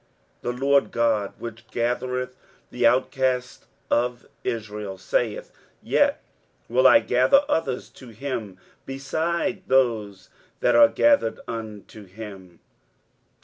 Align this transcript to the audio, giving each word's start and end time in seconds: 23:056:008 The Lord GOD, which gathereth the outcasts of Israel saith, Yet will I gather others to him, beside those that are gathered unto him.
23:056:008 0.41 0.41
The 0.59 0.65
Lord 0.65 0.91
GOD, 0.91 1.33
which 1.37 1.67
gathereth 1.67 2.35
the 2.71 2.87
outcasts 2.87 3.67
of 3.91 4.25
Israel 4.43 4.97
saith, 4.97 5.51
Yet 5.83 6.23
will 6.67 6.87
I 6.87 7.01
gather 7.01 7.43
others 7.47 7.87
to 7.89 8.07
him, 8.09 8.57
beside 8.87 9.61
those 9.67 10.31
that 10.59 10.75
are 10.75 10.87
gathered 10.89 11.39
unto 11.47 12.05
him. 12.05 12.61